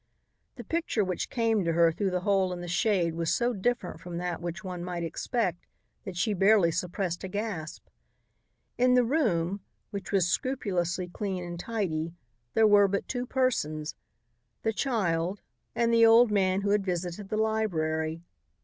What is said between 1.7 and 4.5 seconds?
her through the hole in the shade was so different from that